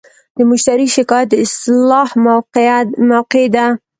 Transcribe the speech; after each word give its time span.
د 0.37 0.39
مشتری 0.49 0.87
شکایت 0.95 1.27
د 1.31 1.33
اصلاح 1.45 2.09
موقعه 2.25 3.45
ده. 3.55 3.65